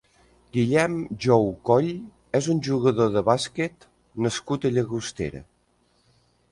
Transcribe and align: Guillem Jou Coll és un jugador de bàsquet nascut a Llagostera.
Guillem 0.55 0.95
Jou 1.25 1.45
Coll 1.71 1.91
és 2.41 2.49
un 2.55 2.63
jugador 2.69 3.13
de 3.19 3.25
bàsquet 3.31 3.89
nascut 4.29 4.69
a 4.71 4.75
Llagostera. 4.79 5.49